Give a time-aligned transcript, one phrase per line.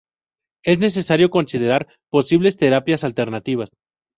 [0.63, 3.69] Es necesario considerar posibles terapias alternativas.